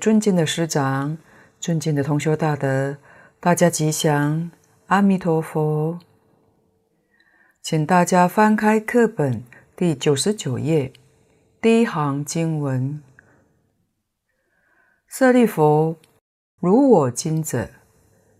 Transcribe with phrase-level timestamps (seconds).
[0.00, 1.18] 尊敬的师长、
[1.60, 2.96] 尊敬的同修大德，
[3.38, 4.50] 大家吉祥，
[4.86, 5.98] 阿弥陀佛。
[7.60, 9.44] 请大家翻开课本
[9.76, 10.90] 第九十九页，
[11.60, 13.02] 第一行经文：
[15.06, 15.96] 舍利弗，
[16.60, 17.68] 如我今者，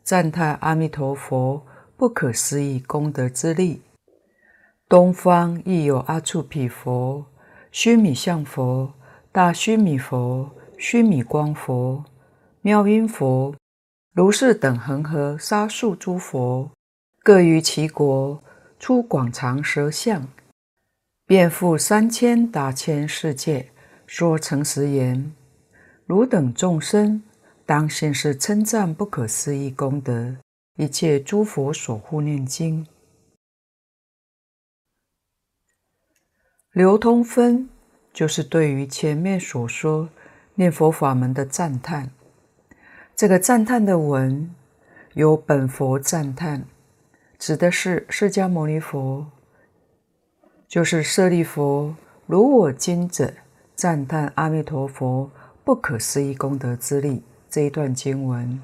[0.03, 1.67] 赞叹阿弥陀佛
[1.99, 3.83] 不可思议功德之力。
[4.89, 7.27] 东方亦有阿閦彼佛、
[7.71, 8.95] 须弥相佛、
[9.31, 10.53] 大须弥佛。
[10.83, 12.03] 须弥光佛、
[12.63, 13.55] 妙音佛、
[14.15, 16.71] 如是等恒河沙数诸佛，
[17.23, 18.43] 各于其国
[18.79, 20.27] 出广长舌相，
[21.27, 23.71] 遍覆三千大千世界，
[24.07, 25.31] 说诚实言：
[26.07, 27.23] 汝等众生，
[27.67, 30.35] 当信是称赞不可思议功德，
[30.79, 32.87] 一切诸佛所护念经。
[36.73, 37.69] 流通分
[38.15, 40.09] 就是对于前面所说。
[40.61, 42.11] 念佛法门的赞叹，
[43.17, 44.55] 这个赞叹的文
[45.15, 46.67] 由本佛赞叹，
[47.39, 49.27] 指的是释迦牟尼佛，
[50.69, 53.33] 就是舍利佛，如我今者
[53.75, 55.31] 赞叹阿弥陀佛
[55.65, 58.61] 不可思议功德之力这一段经文。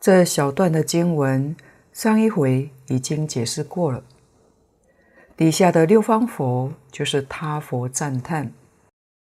[0.00, 1.56] 这小段的经文，
[1.92, 4.04] 上一回已经解释过了。
[5.36, 8.52] 底下的六方佛就是他佛赞叹。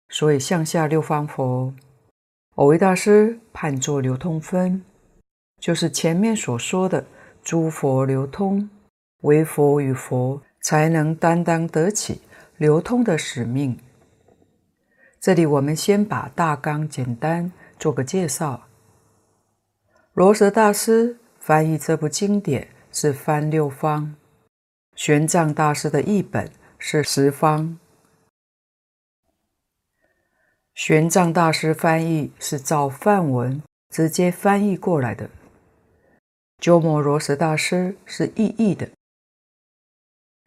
[0.10, 1.74] 所以，向下六方佛，
[2.56, 4.84] 偶为大师判作流通分，
[5.60, 7.06] 就是前面所说的
[7.44, 8.70] 诸佛流通，
[9.22, 12.22] 唯佛与佛才能担当得起
[12.58, 13.78] 流通的使命。
[15.20, 18.68] 这里我们先把大纲简单做个介绍。
[20.14, 24.16] 罗什大师翻译这部经典是翻六方，
[24.96, 27.78] 玄奘大师的译本是十方。
[30.82, 35.30] 玄奘大师翻译是照梵文直接翻译过来的，
[36.58, 38.88] 鸠摩罗什大师是意译的。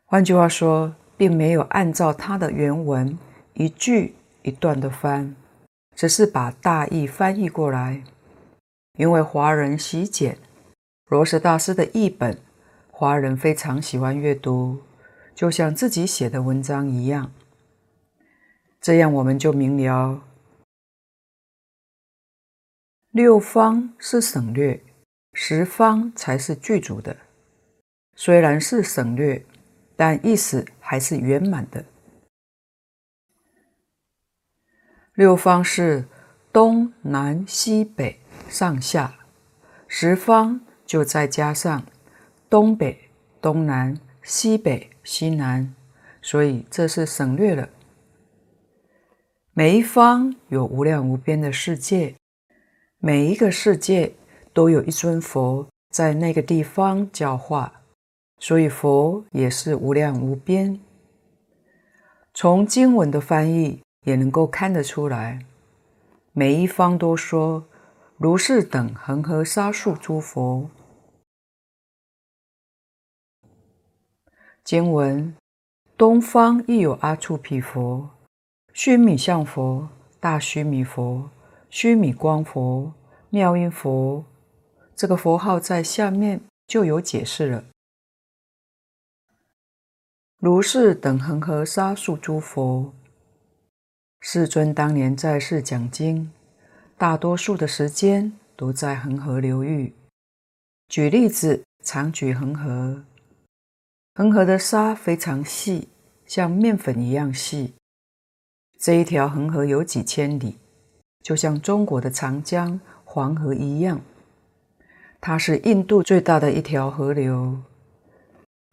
[0.06, 3.18] 换句话说，并没有按照他的原文
[3.52, 5.36] 一句一段的翻，
[5.94, 8.02] 只是把大意翻译过来。
[8.98, 10.38] 因为华人喜简，
[11.10, 12.38] 罗什大师的译本，
[12.90, 14.78] 华人非常喜欢阅读，
[15.34, 17.30] 就像自己写的文章一样。
[18.82, 20.24] 这样我们就明了，
[23.12, 24.82] 六方是省略，
[25.34, 27.16] 十方才是具足的。
[28.16, 29.46] 虽然是省略，
[29.94, 31.84] 但意思还是圆满的。
[35.14, 36.08] 六方是
[36.52, 38.18] 东南西北
[38.48, 39.14] 上下，
[39.86, 41.86] 十方就再加上
[42.50, 45.72] 东北、东南、西北、西南，
[46.20, 47.68] 所以这是省略了。
[49.54, 52.14] 每一方有无量无边的世界，
[52.96, 54.14] 每一个世界
[54.54, 57.82] 都有一尊佛在那个地方教化，
[58.38, 60.80] 所以佛也是无量无边。
[62.32, 65.44] 从经文的翻译也能够看得出来，
[66.32, 67.66] 每一方都说
[68.16, 70.70] 如是等恒河沙数诸佛。
[74.64, 75.36] 经文
[75.98, 78.08] 东方亦有阿閦彼佛。
[78.74, 79.88] 须弥相佛、
[80.18, 81.28] 大须弥佛、
[81.68, 82.92] 须弥光佛、
[83.28, 84.24] 妙音佛，
[84.96, 87.64] 这个佛号在下面就有解释了。
[90.38, 92.94] 如是等恒河沙数诸佛，
[94.20, 96.32] 世尊当年在世讲经，
[96.96, 99.92] 大多数的时间都在恒河流域。
[100.88, 103.04] 举例子，常举恒河，
[104.14, 105.88] 恒河的沙非常细，
[106.24, 107.74] 像面粉一样细。
[108.82, 110.58] 这一条恒河有几千里，
[111.22, 114.00] 就像中国的长江、黄河一样。
[115.20, 117.56] 它是印度最大的一条河流。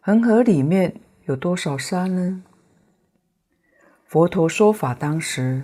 [0.00, 0.92] 恒河里面
[1.26, 2.42] 有多少沙呢？
[4.08, 5.62] 佛陀说法当时，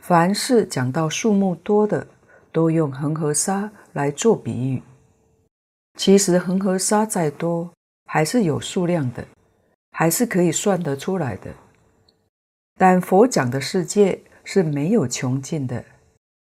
[0.00, 2.08] 凡是讲到数目多的，
[2.50, 4.82] 都用恒河沙来做比喻。
[5.94, 7.70] 其实恒河沙再多，
[8.06, 9.24] 还是有数量的，
[9.92, 11.52] 还是可以算得出来的。
[12.78, 15.82] 但佛讲的世界是没有穷尽的，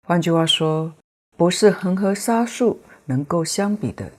[0.02, 0.94] 换句话说，
[1.36, 4.10] 不是恒河沙数能够相比的。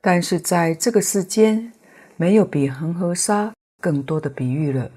[0.00, 1.72] 但是在这个世间，
[2.16, 4.90] 没有比恒河沙更多的比喻了，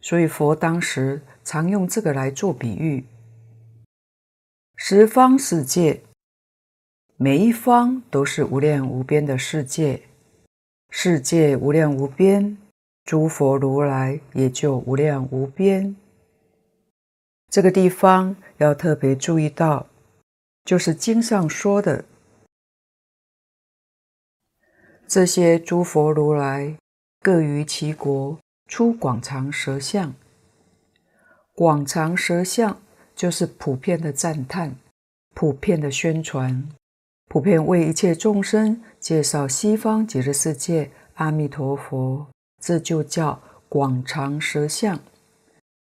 [0.00, 3.04] 所以佛当时常用这个来做比喻。
[4.74, 6.02] 十方世界，
[7.16, 10.02] 每一方都是无量无边的世界，
[10.90, 12.58] 世界无量无边。
[13.08, 15.96] 诸佛如来也就无量无边。
[17.48, 19.86] 这个地方要特别注意到，
[20.66, 22.04] 就是经上说的
[25.06, 26.76] 这些诸佛如来，
[27.22, 30.12] 各于其国出广长舌相。
[31.54, 32.78] 广长舌相
[33.16, 34.76] 就是普遍的赞叹，
[35.34, 36.68] 普遍的宣传，
[37.28, 42.26] 普遍为一切众生介绍西方极乐世界阿弥陀佛，
[42.60, 44.98] 这就叫广长舌相。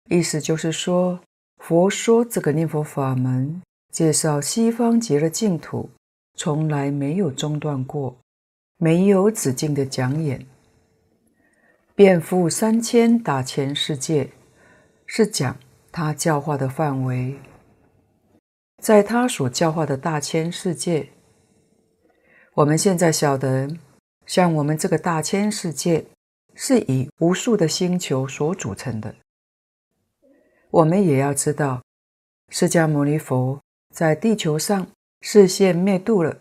[0.09, 1.19] 意思就是说。
[1.57, 5.89] 佛说这个念佛法门，介绍西方极乐净土，
[6.35, 8.15] 从来没有中断过，
[8.77, 10.45] 没有止境的讲演，
[11.95, 14.29] 遍覆三千大千世界，
[15.07, 15.57] 是讲
[15.91, 17.39] 他教化的范围。
[18.81, 21.09] 在他所教化的大千世界，
[22.53, 23.68] 我们现在晓得，
[24.27, 26.06] 像我们这个大千世界，
[26.59, 29.15] 是以无数的星球所组成的。
[30.71, 31.83] 我们也要知道，
[32.50, 33.62] 释迦牟尼佛
[33.94, 34.88] 在地球上
[35.21, 36.36] 示现灭度了，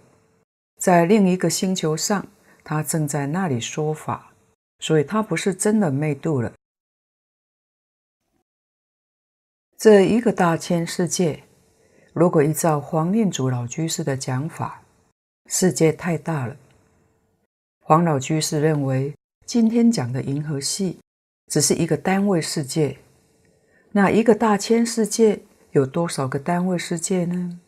[0.79, 2.27] 在另一个星球上，
[2.65, 4.33] 他正在那里说法，
[4.79, 6.51] 所以他不是真的灭度了。
[9.77, 11.45] 这一个大千世界，
[12.15, 14.83] 如果依照黄念祖老居士的讲法，
[15.45, 16.57] 世界太大了。
[17.81, 19.15] 黄老居士认为，
[19.47, 20.99] 今天讲的银河系
[21.47, 22.99] 只是一个单位世界。
[23.93, 27.61] 那一个大千世界有多少个单位世界呢？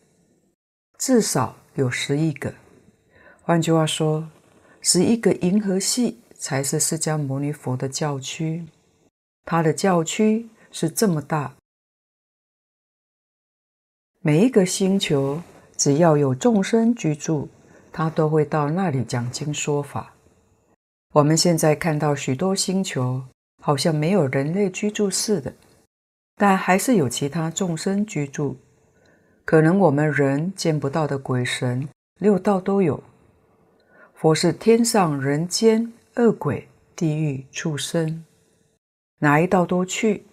[0.98, 2.52] 至少有十亿个。
[3.42, 4.28] 换句话说，
[4.80, 8.66] 十亿个银河系才是释迦牟尼佛的教区。
[9.44, 11.54] 他的教区是这么大，
[14.20, 15.40] 每一个星球
[15.76, 17.48] 只要有众生居住，
[17.92, 20.12] 他都会到那里讲经说法。
[21.18, 23.24] 我们现在看到许多星球，
[23.60, 25.52] 好像没有人类居住似的。
[26.36, 28.56] 但还是有其他众生居住，
[29.44, 31.88] 可能我们人见不到的鬼神
[32.20, 33.02] 六道都有。
[34.14, 38.24] 佛是天上人间恶鬼地狱畜生，
[39.18, 40.24] 哪一道都去，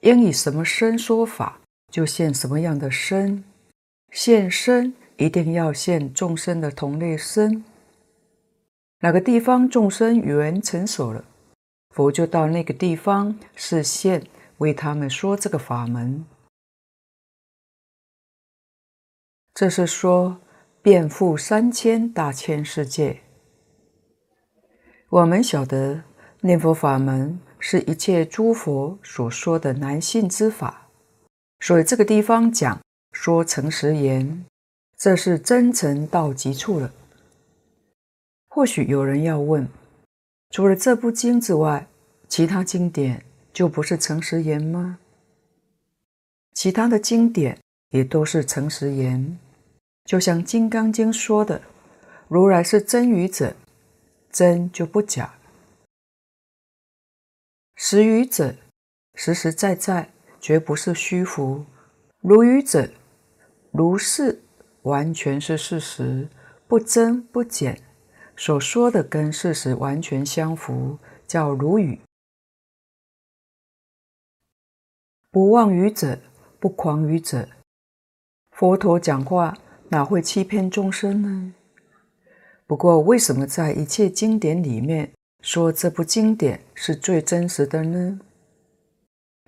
[0.00, 1.60] 应以什么身说法，
[1.92, 3.44] 就现什么样的身。
[4.10, 7.62] 现身一定要现众生的同类身。
[9.04, 11.22] 哪个地方众生缘成熟了，
[11.90, 14.26] 佛就到那个地方示现。
[14.58, 16.24] 为他们说这个法门，
[19.52, 20.38] 这是说
[20.80, 23.20] 遍覆三千大千世界。
[25.10, 26.02] 我们晓得
[26.40, 30.88] 念佛法门是一切诸佛所说的难信之法，
[31.60, 32.80] 所以这个地方讲
[33.12, 34.46] 说诚实言，
[34.96, 36.90] 这是真诚到极处了。
[38.54, 39.68] 或许有人要问：
[40.50, 41.88] 除了这部经之外，
[42.28, 43.24] 其他经典？
[43.52, 45.00] 就不是诚实言吗？
[46.52, 47.58] 其他的经典
[47.90, 49.36] 也都是诚实言，
[50.04, 51.60] 就像《金刚经》说的
[52.28, 53.56] ：“如来是真语者，
[54.30, 55.34] 真就不假；
[57.74, 58.54] 实语者，
[59.16, 61.64] 实实在在，绝不是虚浮；
[62.20, 62.88] 如语者，
[63.72, 64.40] 如是，
[64.82, 66.28] 完全是事实，
[66.68, 67.80] 不增不减，
[68.36, 72.00] 所说的跟事实完全相符，叫如语。”
[75.30, 76.20] 不妄语者，
[76.60, 77.48] 不狂语者，
[78.52, 79.56] 佛陀讲话
[79.88, 81.54] 哪会欺骗众生呢？
[82.66, 85.12] 不过，为什么在一切经典里面
[85.42, 88.20] 说这部经典是最真实的呢？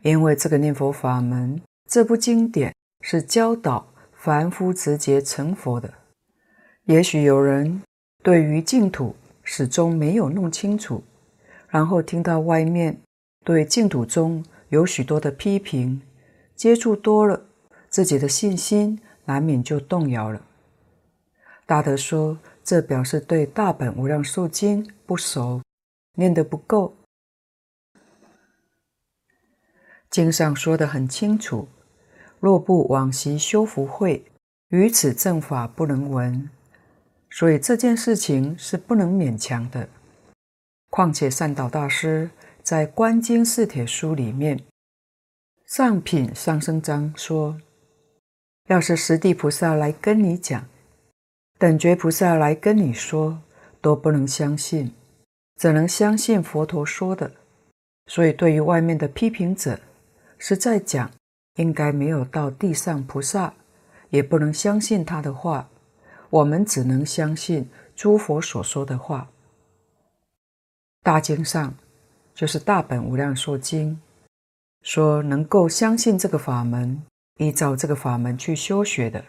[0.03, 5.93] 因为这个念佛法门，这部经典是教导凡夫直接成佛的。
[6.85, 7.83] 也许有人
[8.27, 9.15] 对于净土
[9.45, 11.05] 始终没有弄清楚，
[11.69, 13.01] 然后听到外面
[13.45, 16.03] 对净土中，有许多的批评，
[16.57, 17.47] 接触多了，
[17.89, 20.43] 自己的信心难免就动摇了。
[21.67, 25.63] 大德说，这表示对《大本无量寿经》不熟，
[26.17, 26.97] 念得不够。
[30.11, 31.69] 经上说得很清楚：
[32.41, 34.25] 若不往昔修福慧，
[34.71, 36.51] 于此正法不能闻。
[37.37, 39.87] 所以这件事情是不能勉强的。
[40.89, 42.31] 况且善导大师。
[42.63, 44.59] 在《观经四帖书》里面，
[45.67, 47.61] 上品上生章说
[48.67, 50.67] ：“要是十地菩萨来跟你讲，
[51.61, 53.41] 等觉菩萨来跟你说，
[53.81, 54.93] 都不能相信，
[55.61, 57.31] 只能相信佛陀说的。
[58.07, 59.79] 所以，对于外面的批评者，
[60.39, 61.09] 实在讲，
[61.55, 63.55] 应该没有到地上菩萨，
[64.11, 65.69] 也不能相信他的话。
[66.31, 69.31] 我们只能相信诸佛所说的话。
[71.03, 71.75] 大经上。”
[72.37, 73.95] 就是《大本无量寿经》，
[74.83, 77.03] 说能够相信这个法门，
[77.39, 79.25] 依照这个法门去修学的，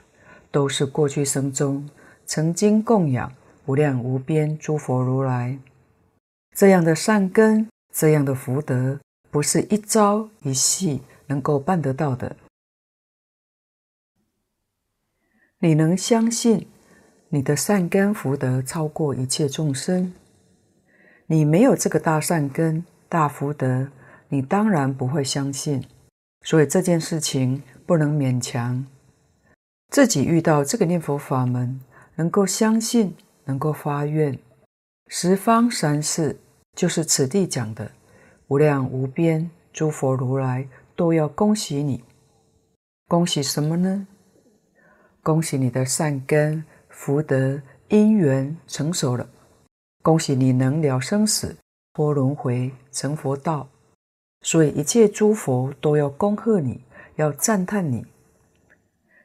[0.52, 1.90] 都是过去生中
[2.26, 3.32] 曾经供养
[3.66, 5.58] 无量无边诸佛如来。
[6.54, 9.00] 这样的善根，这样的福德，
[9.32, 12.36] 不是一朝一夕能够办得到的。
[15.60, 16.68] 你能相信
[17.30, 20.14] 你的善根福德超过一切众生？
[21.26, 23.90] 你没有这个大善根、大福德，
[24.30, 25.84] 你当然不会相信。
[26.44, 28.86] 所以这件事情不能勉强。
[29.90, 31.82] 自己遇到这个念佛法门，
[32.16, 34.40] 能够相信，能够发愿，
[35.08, 36.40] 十方三世
[36.76, 37.92] 就是此地讲的
[38.48, 40.66] 无量无边诸佛如来
[40.96, 42.06] 都要恭喜你。
[43.10, 44.08] 恭喜什么呢？
[45.22, 46.64] 恭喜你的善根
[46.98, 49.30] 福德因缘成熟了。
[50.02, 51.56] 恭喜你能了生死、
[51.94, 53.70] 脱轮回、成佛道，
[54.42, 56.82] 所以一切诸佛都要恭贺你，
[57.16, 58.08] 要赞叹你。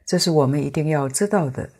[0.05, 1.71] 这是我们一定要知道的。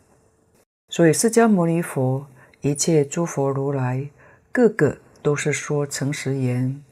[0.88, 2.26] 所以释迦牟尼佛、
[2.60, 4.10] 一切诸佛如来，
[4.50, 6.82] 个个都是说诚实言。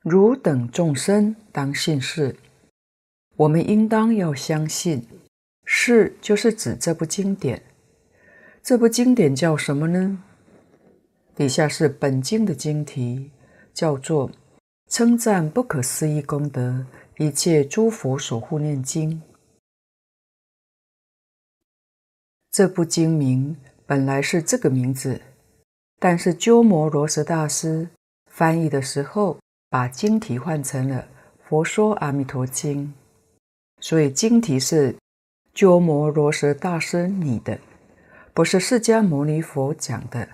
[0.00, 2.36] 汝等众生当信是，
[3.36, 5.04] 我们应当要相信。
[5.64, 7.62] 是就是指这部经典。
[8.62, 10.22] 这部经典叫什么呢？
[11.34, 13.30] 底下是本经的经题，
[13.72, 14.30] 叫做
[14.88, 16.86] 《称赞不可思议功德
[17.18, 19.10] 一切诸佛所护念经》。
[22.52, 25.20] 这部经名本来是这个名字，
[25.98, 27.88] 但是鸠摩罗什大师
[28.30, 31.02] 翻译的时候，把经题换成了
[31.48, 32.86] 《佛说阿弥陀经》，
[33.80, 34.94] 所以经题是
[35.54, 37.56] 鸠摩罗什大师你的。
[38.34, 40.28] 不是释迦牟尼佛讲的，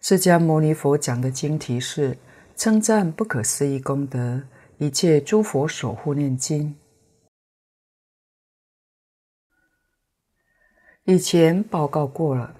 [0.00, 2.18] 释迦牟尼佛讲的经题是
[2.56, 4.42] 称赞不可思议功德
[4.78, 6.74] 一切诸佛守护念经。
[11.04, 12.56] 以前报告过了，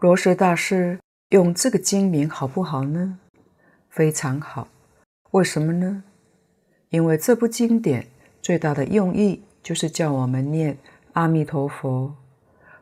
[0.00, 3.18] 罗什大师用这个经名好不好呢？
[3.90, 4.66] 非常好。
[5.32, 6.04] 为什么呢？
[6.88, 8.06] 因为这部经典
[8.40, 10.78] 最大的用意就是叫我们念
[11.12, 12.14] 阿弥陀佛。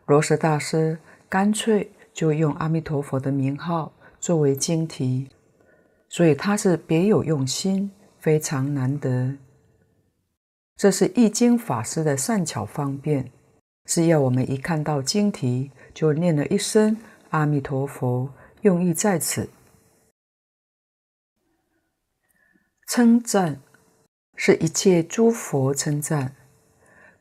[0.07, 5.29] 罗什大师干脆就用阿弥陀佛的名号作为经题，
[6.09, 9.37] 所以他是别有用心，非常难得。
[10.77, 13.31] 这是易经法师的善巧方便，
[13.87, 16.97] 是要我们一看到经题就念了一声
[17.31, 18.33] 阿弥陀佛，
[18.63, 19.49] 用意在此。
[22.89, 23.61] 称赞
[24.35, 26.35] 是一切诸佛称赞，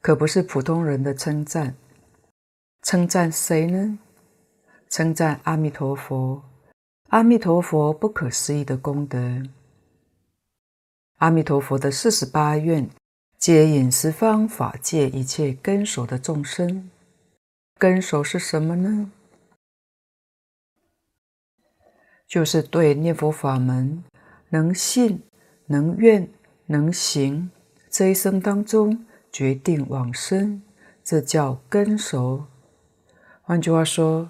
[0.01, 1.75] 可不是普通人的称赞。
[2.81, 3.99] 称赞谁呢？
[4.89, 6.41] 称赞阿弥陀佛，
[7.09, 9.43] 阿弥陀佛不可思议的功德。
[11.17, 12.89] 阿弥陀佛的四十八愿，
[13.37, 16.89] 接引十方法界一切根熟的众生。
[17.77, 19.11] 根熟是什么呢？
[22.25, 24.03] 就是对念佛法门
[24.49, 25.21] 能信、
[25.65, 26.29] 能愿、
[26.67, 27.51] 能行，
[27.89, 30.61] 这一生当中决定往生，
[31.03, 32.45] 这叫根熟。
[33.41, 34.29] 换句话说，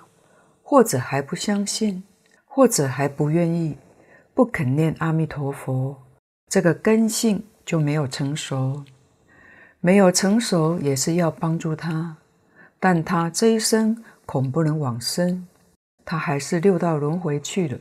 [0.63, 2.03] 或者还不相信，
[2.45, 3.77] 或者还不愿意，
[4.33, 5.95] 不肯念阿弥陀佛，
[6.47, 8.83] 这个根性就没有成熟。
[9.81, 12.17] 没有成熟也是要帮助他，
[12.79, 15.47] 但他这一生恐不能往生，
[16.03, 17.79] 他还是六道轮回去了。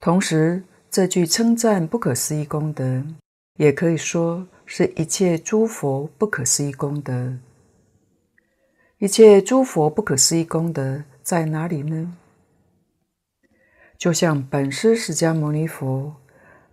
[0.00, 3.04] 同时，这句称赞不可思议功德，
[3.56, 7.36] 也可以说是一切诸佛不可思议功德。
[8.98, 12.16] 一切诸佛不可思议功德在哪里呢？
[13.98, 16.14] 就像本师释迦牟尼佛、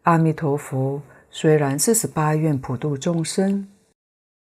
[0.03, 3.67] 阿弥陀佛，虽然四十八愿普度众生，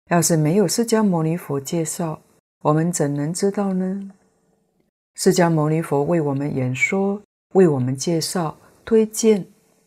[0.09, 2.21] 要是没有释迦牟尼佛介绍，
[2.61, 4.11] 我们怎能知道呢？
[5.15, 7.21] 释迦牟尼佛为我们演说，
[7.53, 9.45] 为我们介绍、推荐，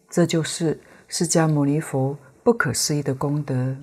[0.09, 3.77] 这就是释迦牟尼佛不可思议的功德。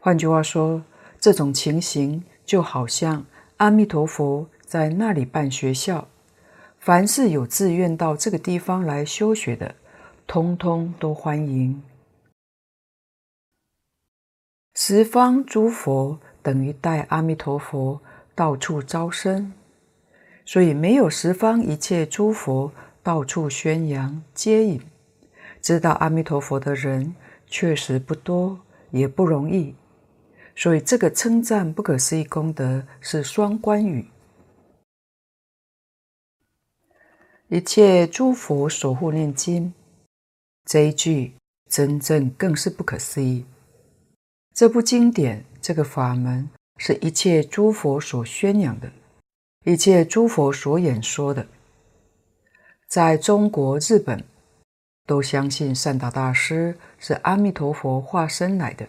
[0.00, 0.82] 换句话说，
[1.20, 2.24] 这种情形。
[2.44, 6.06] 就好像阿弥陀佛在那里办学校，
[6.78, 9.74] 凡是有自愿到这个地方来修学的，
[10.28, 11.82] 通通都欢迎。
[14.74, 18.00] 十方诸佛等于带阿弥陀佛
[18.36, 19.52] 到处招生，
[20.44, 22.70] 所以没有十方一切诸佛
[23.02, 24.80] 到处宣扬接引，
[25.66, 27.12] 知道阿弥陀佛的人
[27.48, 28.56] 确实不多，
[28.92, 29.74] 也不容易。
[30.54, 34.06] 所以，这个称赞不可思议功德是双关语。
[37.48, 39.74] 一切诸佛所护念经，
[40.66, 41.34] 这一句
[41.68, 43.44] 真正更是不可思议。
[44.54, 48.88] 这部经典，这个法门，是一切诸佛所宣扬的，
[49.64, 51.44] 一切诸佛所演说的。
[52.86, 54.24] 在中国、日本，
[55.06, 58.86] 都相信善导大师是阿弥陀佛化身来的。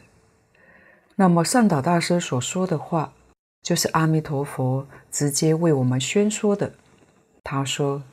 [1.15, 3.13] 那么，善导大师所说的话，
[3.61, 6.73] 就是阿弥陀佛直接为我们宣说的。
[7.43, 8.03] 他说：“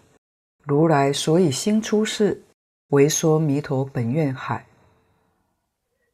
[0.65, 2.45] 如来所以心出世，
[2.89, 4.67] 为说弥陀本愿海。”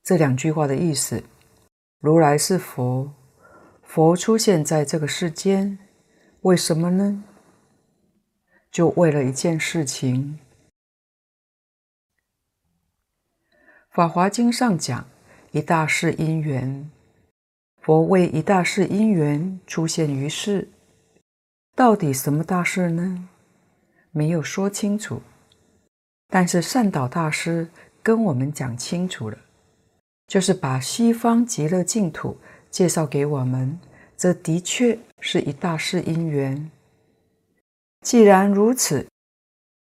[0.03, 1.23] 这两句话的意思，
[2.01, 3.13] 如来是佛，
[3.83, 5.79] 佛出现在这个世间，
[6.43, 7.23] 为什么呢？
[8.73, 10.39] 就为了一件事情。
[13.91, 15.05] 《法华经》上讲
[15.51, 16.89] 一大事因缘，
[17.83, 20.69] 佛为一大事因缘出现于世，
[21.75, 23.29] 到底什么大事呢？
[24.13, 25.21] 没有说清楚，
[26.29, 27.69] 但是善导大师
[28.01, 29.37] 跟我们讲清楚了。
[30.29, 32.39] 就是把西方极乐净土
[32.71, 33.77] 介绍给我们，
[34.17, 36.71] 这的确是一大事因缘。
[38.03, 39.09] 既然如此，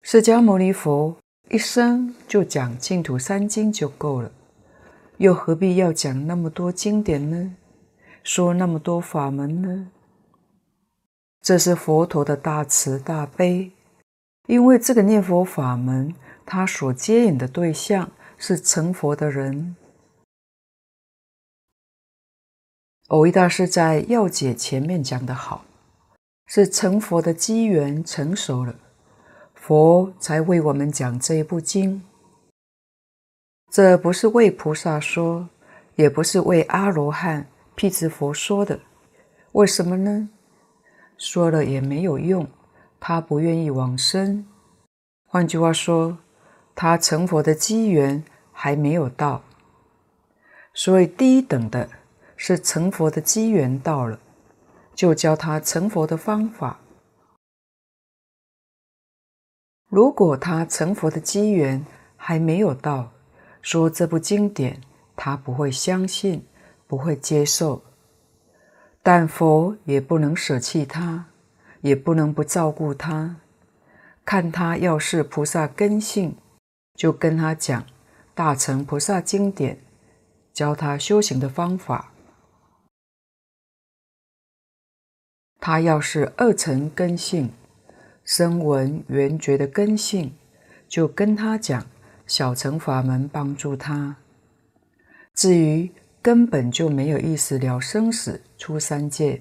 [0.02, 1.16] 释迦牟尼佛
[1.48, 4.32] 一生就讲净土三经就够了，
[5.18, 7.54] 又何必要讲那么多经典呢？
[8.24, 9.88] 说那么多法门呢？
[11.40, 13.70] 这是佛陀的大慈大悲，
[14.48, 16.12] 因为这个念佛法门，
[16.44, 19.76] 他所接引的对象是成佛的人。
[23.06, 25.64] 蕅益大师在要解前面讲的好，
[26.48, 28.74] 是成佛的机缘成熟了，
[29.66, 32.00] 佛才为我们讲这一部经。
[33.72, 35.48] 这不是为菩萨说，
[35.96, 38.78] 也不是为阿罗汉、辟支佛说的。
[39.50, 40.28] 为什么呢？
[41.18, 42.46] 说了也没有用，
[43.00, 44.46] 他不愿意往生。
[45.26, 46.16] 换句话说，
[46.76, 49.42] 他成佛的机缘还没有到，
[50.74, 51.88] 所以第一等的。
[52.36, 54.16] 是成佛的机缘到了，
[54.94, 56.78] 就教他成佛的方法。
[59.88, 61.84] 如果他成佛的机缘
[62.16, 63.12] 还没有到，
[63.62, 64.80] 说这部经典
[65.14, 66.44] 他不会相信，
[66.86, 67.82] 不会接受。
[69.02, 71.26] 但佛也不能舍弃他，
[71.80, 73.36] 也不能不照顾他。
[74.24, 76.36] 看他要是菩萨根性，
[76.94, 77.86] 就跟他讲
[78.34, 79.78] 大乘菩萨经典，
[80.52, 82.12] 教他修行的方法。
[85.60, 87.52] 他要是二乘根性，
[88.26, 90.32] 声闻缘觉的根性，
[90.88, 91.86] 就跟他讲
[92.26, 94.16] 小乘法门帮助他。
[95.32, 99.40] 至于根本就没有意思了生死出三界，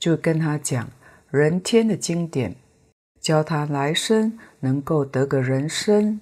[0.00, 0.88] 就跟他讲
[1.30, 2.56] 人天的经典，
[3.20, 6.18] 教他来生能够得个人生，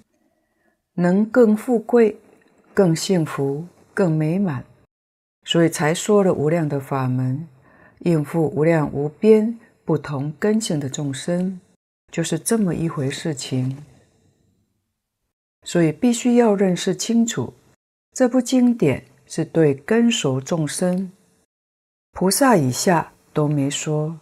[0.94, 2.18] 能更富贵、
[2.74, 4.64] 更幸福、更美满，
[5.44, 7.46] 所以才说了无量的法门。
[8.00, 11.60] 应付无量无边不同根性的众生，
[12.14, 13.84] 就是这么一回事情。
[15.64, 17.52] 所以必须要认识清楚，
[18.12, 21.10] 这部经典是对根熟众生，
[22.12, 24.20] 菩萨以下都没说。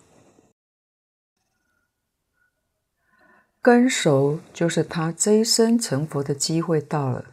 [3.60, 7.26] 根熟就是他这一生成佛的机会到了，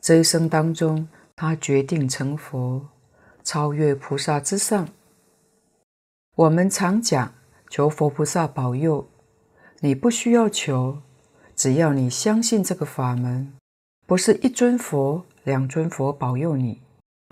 [0.00, 2.88] 这一生当中他决定成佛，
[3.44, 4.88] 超越菩萨之上。
[6.34, 7.32] 我们常讲
[7.70, 9.08] 求佛菩萨保佑，
[9.80, 10.98] 你不需要求，
[11.54, 13.52] 只要你相信这个法门，
[14.06, 16.80] 不是一尊佛、两尊佛保佑你，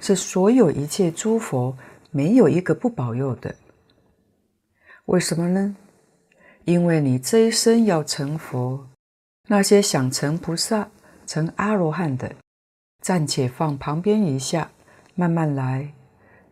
[0.02, 1.76] 是所有一切诸佛
[2.10, 3.54] 没有一个不保佑的。
[5.06, 5.76] 为什么呢？
[6.64, 8.86] 因为你这一生要成佛，
[9.48, 10.88] 那些想成菩萨、
[11.26, 12.34] 成阿罗汉的，
[13.02, 14.70] 暂且放旁边一下，
[15.14, 15.92] 慢慢来。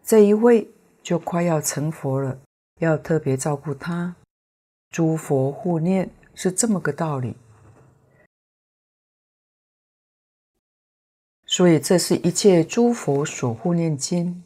[0.05, 0.69] 这一位
[1.03, 2.39] 就快要成佛了。
[2.81, 4.17] 要特别照顾他，
[4.95, 7.35] 诸佛护念是这么个道理。
[11.47, 14.45] 所以，这是一切诸佛所护念经。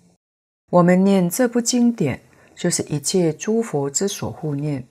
[0.71, 2.23] 我们念这部经典，
[2.55, 4.89] 就是一切诸佛之所护念。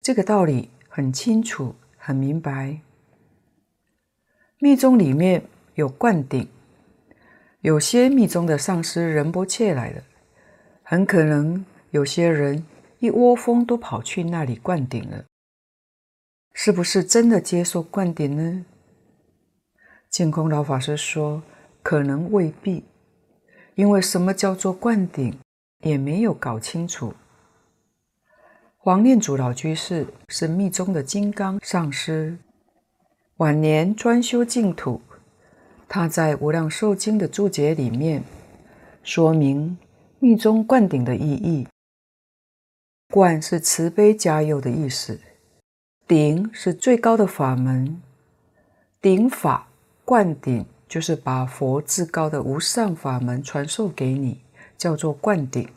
[0.00, 2.78] 这个道理很清楚、很明白。
[4.60, 5.42] 密宗里面
[5.74, 6.48] 有灌顶，
[7.62, 10.00] 有些密宗的上师仁波切来的，
[10.84, 12.64] 很可能有些人。
[13.02, 15.24] 一窝蜂都跑去那里灌顶了，
[16.52, 18.64] 是不是真的接受灌顶呢？
[20.08, 21.42] 净空老法师说，
[21.82, 22.84] 可能未必，
[23.74, 25.36] 因为什么叫做灌顶，
[25.80, 27.12] 也没有搞清楚。
[28.78, 32.38] 黄念祖老居士是密宗的金刚上师，
[33.38, 35.02] 晚年专修净土。
[35.88, 38.22] 他在《无量寿经》的注解里面
[39.02, 39.76] 说明
[40.20, 41.66] 密宗灌顶的意义。
[43.12, 45.20] 灌是慈悲加佑的意思，
[46.08, 48.00] 顶是最高的法门，
[49.02, 49.68] 顶法
[50.02, 54.40] 灌顶就是把佛至高的无上法门传授给你，
[54.78, 55.68] 叫做灌顶。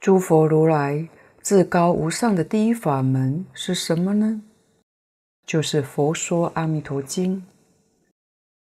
[0.00, 1.06] 诸佛如来
[1.42, 4.40] 至高无上的第一法门是什么呢？
[5.44, 7.36] 就是《佛说阿弥陀经》。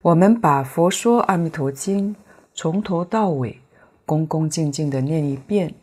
[0.03, 2.15] 我们把《佛说阿弥陀经》
[2.53, 3.60] 从头到尾。
[4.05, 5.73] 恭恭敬敬地念一遍，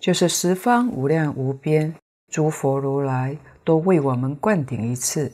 [0.00, 1.94] 就是十方无量无边
[2.28, 5.30] 诸佛如来都为我们灌顶一次；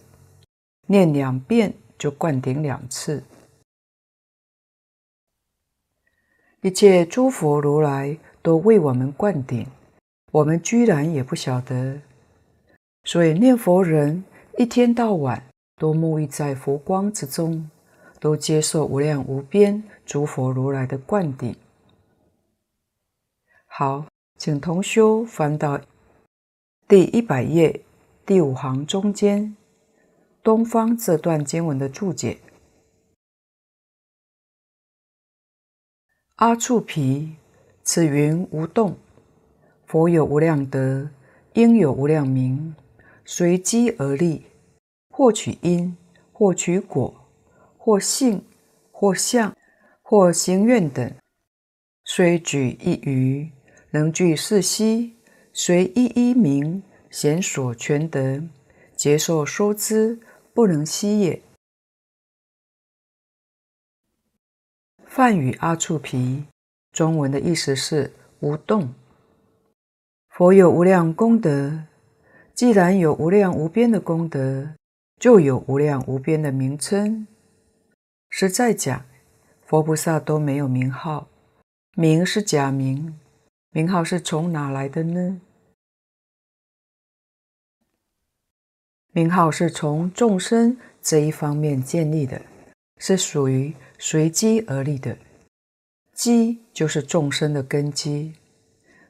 [0.88, 3.22] 念两遍就灌顶两次。
[6.60, 9.66] 一切诸佛如来都为我们灌顶，
[10.32, 12.00] 我们居然也不晓得。
[13.04, 14.24] 所以念佛人
[14.56, 15.44] 一天到晚
[15.76, 17.70] 都沐浴在佛光之中，
[18.18, 21.54] 都接受无量无边诸佛如来的灌顶。
[23.76, 24.06] 好，
[24.38, 25.80] 请同修翻到
[26.86, 27.82] 第一百页
[28.24, 29.56] 第五行中间，
[30.44, 32.38] 东方这段经文的注解：
[36.36, 37.34] 阿处毗，
[37.82, 38.96] 此云无动。
[39.86, 41.10] 佛有无量德，
[41.54, 42.76] 应有无量名，
[43.24, 44.44] 随机而立，
[45.10, 45.96] 或取因，
[46.32, 47.12] 或取果，
[47.76, 48.44] 或性，
[48.92, 49.52] 或相，
[50.00, 51.12] 或行愿等，
[52.04, 53.50] 虽举一隅。
[53.94, 55.14] 能具四悉，
[55.52, 58.42] 随一一名，显所全德，
[58.96, 60.18] 劫寿说之，
[60.52, 61.40] 不能悉也。
[65.04, 66.42] 梵语阿处皮，
[66.90, 68.92] 中文的意思是无动。
[70.28, 71.84] 佛有无量功德，
[72.52, 74.74] 既然有无量无边的功德，
[75.20, 77.28] 就有无量无边的名称。
[78.28, 79.06] 实在讲，
[79.64, 81.28] 佛菩萨都没有名号，
[81.94, 83.16] 名是假名。
[83.76, 85.40] 名号是从哪来的呢？
[89.10, 92.40] 名号是从众生这一方面建立的，
[92.98, 95.18] 是属于随机而立的。
[96.12, 98.34] 机就是众生的根基，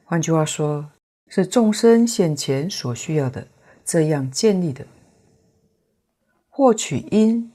[0.03, 0.89] 换句话说，
[1.27, 3.47] 是众生现前所需要的，
[3.85, 4.87] 这样建立的。
[6.49, 7.51] 获取因、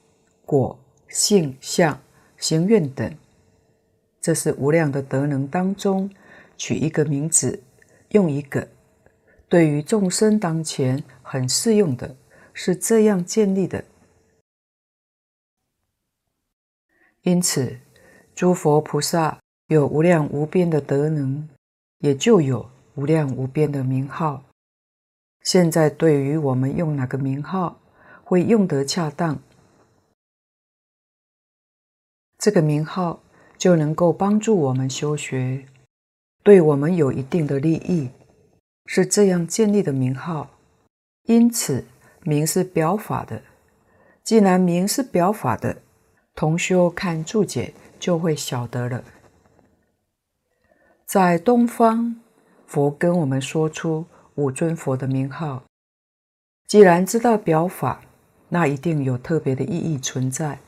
[0.46, 2.01] 果、性、相、
[2.38, 3.12] 行愿等，
[4.20, 6.09] 这是无量的德能当中。
[6.61, 7.62] 取一个名字，
[8.11, 8.68] 用一个，
[9.49, 12.16] 对于众生当前很适用的，
[12.53, 13.83] 是这样建立的。
[17.23, 17.79] 因此，
[18.35, 21.49] 诸佛菩萨有无量无边的德能，
[22.01, 24.44] 也就有无量无边的名号。
[25.40, 27.81] 现在对于我们用哪个名号，
[28.23, 29.40] 会用得恰当，
[32.37, 33.23] 这个名号
[33.57, 35.64] 就能够帮助我们修学。
[36.42, 38.09] 对我们有一定的利益，
[38.87, 40.48] 是这样建立的名号。
[41.24, 41.85] 因此，
[42.22, 43.42] 名是表法的。
[44.24, 45.83] 既然名是表法的，
[46.35, 49.05] 同修看注解就会晓得了。
[51.05, 52.16] 在东方，
[52.66, 55.64] 佛跟我们说出五尊佛的名号。
[56.66, 58.00] 既然知道表法，
[58.48, 60.61] 那一定有特别的意义存在。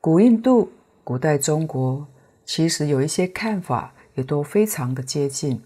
[0.00, 0.70] 古印度、
[1.02, 2.06] 古代中国。
[2.46, 5.60] 其实有一些看法也都非常的接近，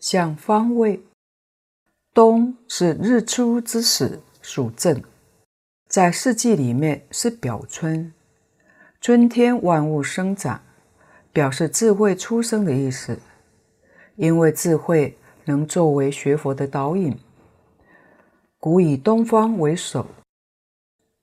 [0.00, 1.00] 像方位，
[2.12, 5.02] 东是日出之时属正，
[5.88, 8.12] 在四季里面是表春，
[9.00, 10.60] 春天万物生长，
[11.32, 13.18] 表示智慧出生的意思。
[14.16, 17.18] 因为智慧能作为学佛的导引，
[18.58, 20.06] 古以东方为首。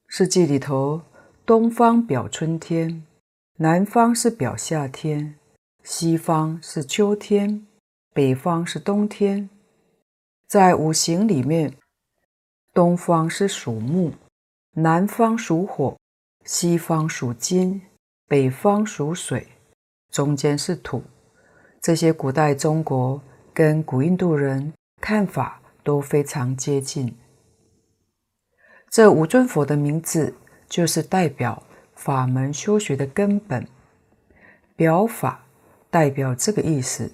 [0.10, 1.02] 四季里头，
[1.46, 3.06] 东方表春天。
[3.62, 5.36] 南方是表夏天，
[5.84, 7.68] 西方是秋天，
[8.12, 9.52] 北方是冬天。
[10.48, 11.78] 在五行里面，
[12.74, 14.14] 东方是属木，
[14.72, 15.96] 南方属火，
[16.44, 17.84] 西方属金，
[18.28, 19.48] 北方属水，
[20.10, 21.04] 中间是土。
[21.80, 23.22] 这些古代中国
[23.54, 27.16] 跟古印度人看法都非常接近。
[28.90, 30.34] 这五尊佛的名字
[30.68, 31.62] 就是代表。
[32.02, 33.68] 法门修学的根本，
[34.76, 35.44] 表法
[35.92, 37.12] 代表这个意思。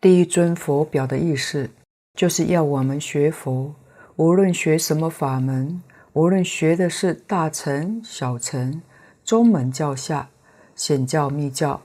[0.00, 1.70] 第一尊佛表的意思，
[2.14, 3.76] 就是要我们学佛，
[4.16, 5.80] 无论学什么法门，
[6.14, 8.82] 无论学的是大乘、小乘、
[9.24, 10.30] 中门、教下，
[10.74, 11.80] 显教密教，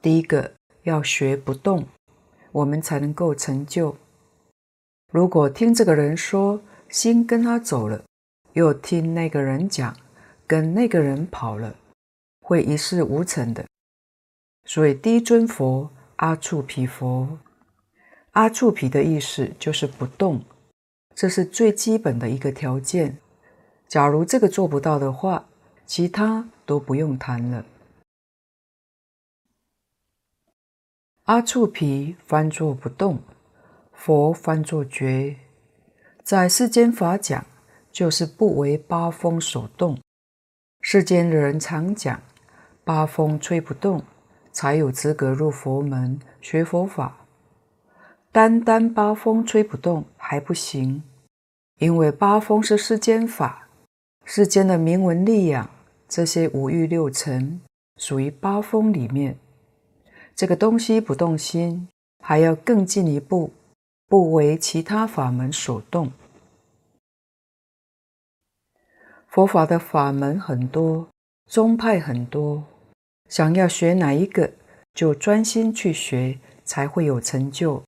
[0.00, 0.52] 第一个
[0.84, 1.88] 要学不动，
[2.52, 3.96] 我们才能够成就。
[5.10, 8.04] 如果听这个人说，心跟他走了，
[8.54, 9.96] 又听那个人讲，
[10.46, 11.76] 跟那个人跑了，
[12.40, 13.66] 会一事无成的。
[14.64, 17.38] 所以第一尊佛阿处毗佛，
[18.30, 20.42] 阿处毗的意思就是不动，
[21.14, 23.18] 这是最基本的一个条件。
[23.88, 25.46] 假如这个做不到的话，
[25.84, 27.66] 其他都不用谈了。
[31.24, 33.18] 阿处毗翻作不动，
[33.92, 35.36] 佛翻作觉，
[36.22, 37.44] 在世间法讲，
[37.94, 39.96] 就是不为八风所动。
[40.80, 42.20] 世间的人常讲，
[42.82, 44.02] 八风吹不动，
[44.50, 47.16] 才有资格入佛门学佛法。
[48.32, 51.04] 单单八风吹不动还不行，
[51.78, 53.68] 因为八风是世间法，
[54.24, 55.70] 世间的名闻利养，
[56.08, 57.60] 这些五欲六尘，
[57.98, 59.38] 属于八风里面。
[60.34, 61.86] 这个东西不动心，
[62.24, 63.52] 还要更进一步，
[64.08, 66.10] 不为其他法门所动。
[69.34, 71.08] 佛法的法门很多，
[71.50, 72.62] 宗派很多，
[73.28, 74.52] 想要学哪一个，
[74.94, 77.82] 就专心去学，才会有成就。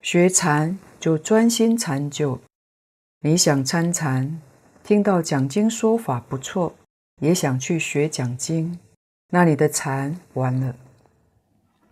[0.00, 2.38] 学禅就专心禅就。
[3.22, 4.40] 你想参禅，
[4.84, 6.72] 听到讲经说法不错，
[7.20, 8.78] 也想去学讲经，
[9.30, 10.76] 那你的禅完了。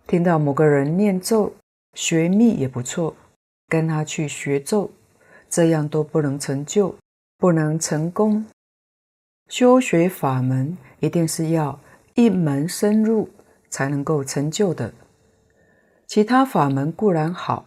[0.07, 1.53] 听到某个人念咒、
[1.95, 3.13] 学密也不错，
[3.67, 4.89] 跟他去学咒，
[5.49, 6.95] 这样都不能成就，
[7.37, 8.45] 不能成功。
[9.47, 11.79] 修学法门一定是要
[12.15, 13.29] 一门深入，
[13.69, 14.93] 才能够成就的。
[16.07, 17.65] 其他法门固然好，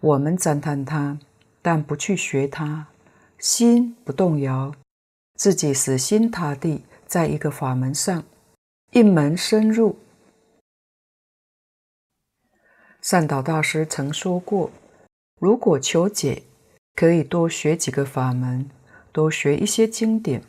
[0.00, 1.18] 我们赞叹它，
[1.62, 2.88] 但不去学它，
[3.38, 4.74] 心不动摇，
[5.34, 8.24] 自己死心塌地在一个法门上，
[8.90, 9.96] 一门深入。
[13.00, 14.70] 善导大师曾说过
[15.38, 16.42] ：“如果求解，
[16.94, 18.70] 可以多学几个法门，
[19.14, 20.42] 多学一些经典。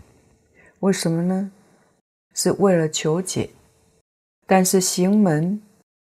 [0.79, 1.51] 为什么呢？
[2.33, 3.51] 是为了求解。
[4.47, 5.61] 但是行门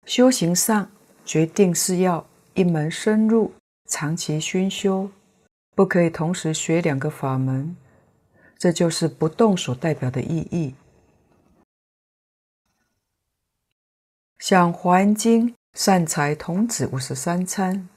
[0.06, 0.90] 修行上，
[1.24, 3.54] 决定是要一门深入，
[3.86, 5.10] 长期熏修，
[5.76, 7.78] 不可以同时学两个法门。
[8.58, 10.74] 这就是不动所代表的意义。
[14.40, 17.88] 像《华严经》。”善财童子五十三参，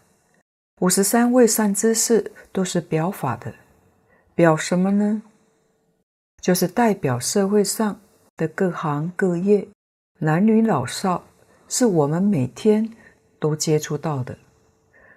[0.81, 3.55] 五十三位善知识都是表法的，
[4.40, 5.20] 表什么呢？
[6.40, 8.00] 就是代表社会上
[8.38, 9.68] 的各行各业，
[10.20, 11.22] 男女老少，
[11.68, 12.96] 是我们每天
[13.38, 14.38] 都接触到的，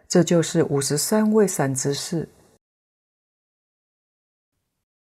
[0.10, 2.28] 这就是五十三位善知识。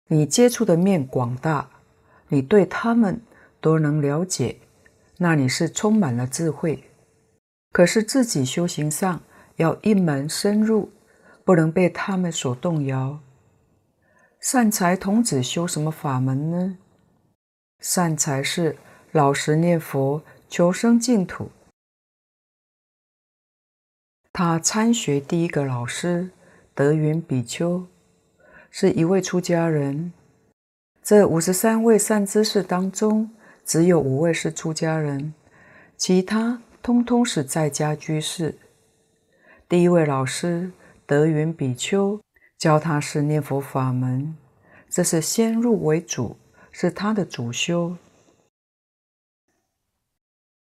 [0.09, 1.67] 你接触的面广大，
[2.27, 3.19] 你对他们
[3.59, 4.59] 都能了解，
[5.17, 6.83] 那你是充满了智慧。
[7.71, 9.23] 可是自己修行上
[9.55, 10.91] 要一门深入，
[11.43, 13.19] 不能被他们所动摇。
[14.43, 16.77] 善财童子修什么法门呢？
[17.79, 18.75] 善财是
[19.13, 21.49] 老实念佛，求生净土。
[24.33, 26.29] 他参学第一个老师
[26.75, 27.85] 德云比丘，
[28.69, 30.11] 是一位出家人。
[31.01, 33.31] 这五十三位善知识当中，
[33.63, 35.33] 只有五位是出家人，
[35.95, 36.61] 其他。
[36.81, 38.57] 通通是在家居士。
[39.69, 40.69] 第一位老师
[41.05, 42.19] 德云比丘
[42.57, 44.35] 教他是念佛法门，
[44.89, 46.37] 这是先入为主，
[46.71, 47.97] 是他的主修。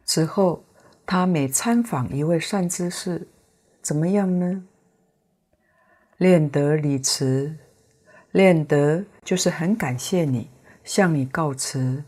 [0.05, 0.64] 此后，
[1.07, 3.27] 他每参访一位善知识，
[3.81, 4.64] 怎么样呢？
[6.18, 7.57] 练得礼辞，
[8.33, 10.51] 练得就是很感谢你，
[10.85, 12.05] 向你告辞，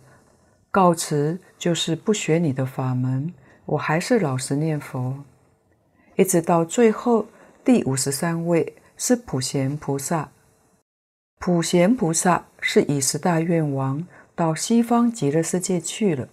[0.71, 3.33] 告辞就是不学你的法门。
[3.65, 5.25] 我还是老实念佛，
[6.17, 7.27] 一直到最后
[7.65, 10.31] 第五十三位是普贤菩萨。
[11.39, 16.29] 普贤菩萨是以十大愿王到西方极乐世界去了，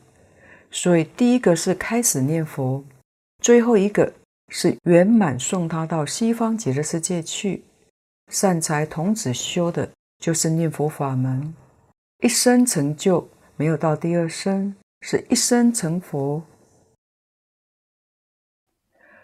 [0.71, 2.83] 所以第一个是开始念佛，
[3.39, 4.13] 最后一个
[4.47, 7.63] 是圆满送他到西方极乐世界去。
[8.29, 11.53] 善财童子修的就是念佛法门，
[12.23, 16.41] 一生成就，没有到第二生，是一生成佛。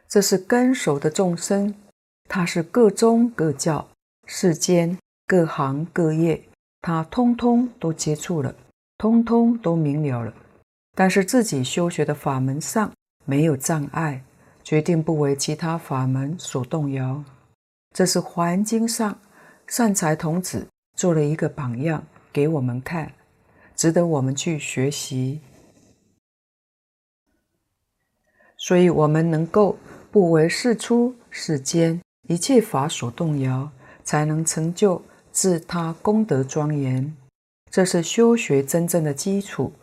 [0.08, 1.73] 这是根熟的众生，
[2.29, 3.89] 他是各宗各教、
[4.27, 6.39] 世间各行各业，
[6.79, 8.53] 他通通都接触了，
[8.99, 10.31] 通通都明了了。
[10.93, 12.91] 但是自己修学的法门上
[13.25, 14.23] 没有障碍，
[14.63, 17.23] 决定不为其他法门所动摇。
[17.95, 19.19] 这是《华严经》上
[19.65, 23.11] 善财童子做了一个榜样给我们看，
[23.75, 25.41] 值得我们去学习。
[28.55, 29.79] 所以我们能够
[30.11, 33.71] 不为世出世间一切法所动摇，
[34.03, 37.17] 才能成就自他功德庄严。
[37.71, 39.73] 这是修学真正的基础，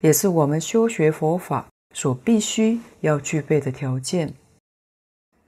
[0.00, 4.34] 也是我们修学佛法所必须要具备的条件。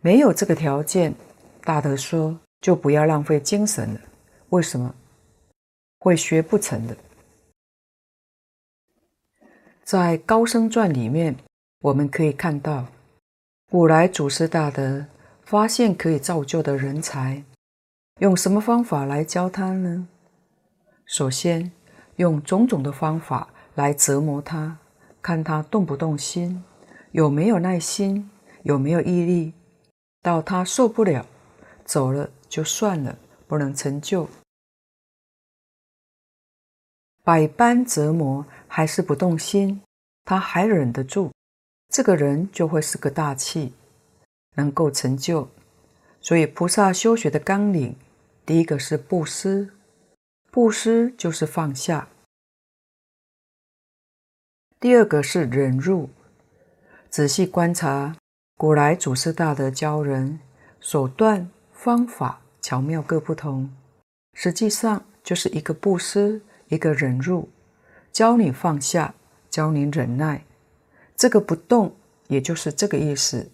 [0.01, 1.15] 没有这个条件，
[1.63, 4.01] 大德说就不要浪费精神了。
[4.49, 4.95] 为什么？
[5.99, 6.97] 会学不成的。
[9.85, 11.37] 在《高僧传》里面，
[11.81, 12.87] 我们可以看到，
[13.71, 15.05] 古来祖师大德
[15.51, 17.43] 发现可以造就的人才，
[18.21, 20.07] 用什么方法来教他呢？
[21.05, 21.73] 首先，
[22.19, 24.79] 用种种的方法来折磨他，
[25.21, 26.63] 看他动不动心，
[27.11, 28.31] 有没有耐心，
[28.63, 29.53] 有没有毅力，
[30.23, 31.27] 到他受不了，
[31.85, 34.29] 走了就算了，不能成就。
[37.25, 39.83] 百般折磨还是不动心，
[40.25, 41.33] 他还忍得住，
[41.89, 43.75] 这个人就会是个大气，
[44.61, 45.49] 能够成就。
[46.21, 47.97] 所以菩萨修学的纲领，
[48.45, 49.71] 第一个是布施。
[50.51, 52.09] 布施就是放下。
[54.79, 56.11] 第二个是忍辱，
[57.09, 58.17] 仔细观察
[58.57, 60.41] 古来祖师大德教人
[60.81, 63.71] 手段方法巧妙各不同，
[64.35, 67.49] 实际上就是一个布施，一个忍辱，
[68.13, 69.15] 教你放下，
[69.49, 70.45] 教你忍耐。
[71.17, 71.95] 这个不动，
[72.29, 73.51] 也就是这个意思，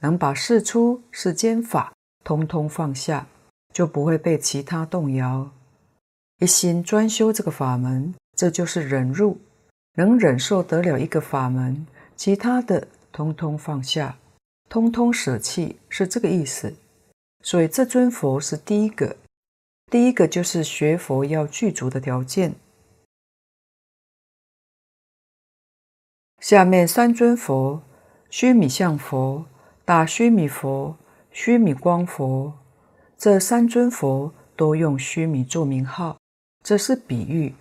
[0.00, 1.92] 能把世出世间法
[2.24, 3.26] 通通放下，
[3.72, 5.50] 就不会被其他动摇。
[6.40, 9.38] 一心专修这个法门，这就是忍辱，
[9.94, 14.18] 能忍受得了一个法门，其他的通通放下，
[14.68, 16.74] 通通舍弃，是这个意思。
[17.42, 19.16] 所以这尊佛是第一个，
[19.90, 22.54] 第一个就是学佛要具足的条件。
[26.40, 27.82] 下面三尊佛：
[28.28, 29.46] 须弥相佛、
[29.86, 30.96] 大须弥佛、
[31.30, 32.52] 须弥光佛，
[33.16, 36.18] 这三尊佛都用须弥做名号。
[36.64, 37.54] 这是比喻，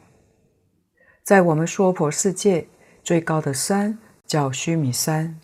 [1.23, 2.67] 在我们娑婆世界
[3.03, 5.39] 最高的山叫须弥山，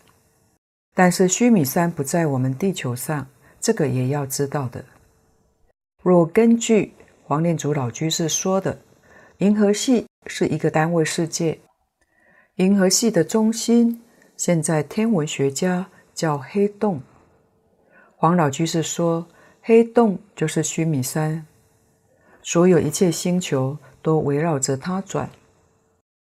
[0.92, 3.28] 但是须弥山不在我们地球上，
[3.60, 4.84] 这个也要知道的。
[6.02, 8.76] 若根据黄念祖老居士说的，
[9.38, 11.60] 银河系是一个单位世界，
[12.56, 14.02] 银河系的中心，
[14.36, 17.00] 现在天文学家叫黑洞。
[18.16, 19.26] 黄老居士说，
[19.62, 21.46] 黑洞就是须弥山。
[22.42, 25.30] 所有一切星球都围绕着它转，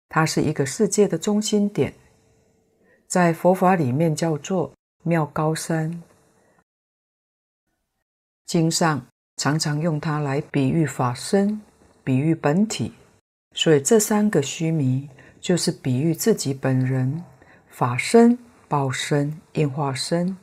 [0.09, 1.93] 它是一个世界的中心点，
[3.07, 4.71] 在佛法里面叫做
[5.03, 6.03] 妙高山。
[8.45, 9.05] 经上
[9.37, 11.59] 常常用它来比喻法身，
[12.03, 12.93] 比喻本体，
[13.53, 15.09] 所以这三个须弥
[15.41, 17.23] 就是比喻自己本人，
[17.69, 18.37] 法身、
[18.73, 20.35] 报身、应化身，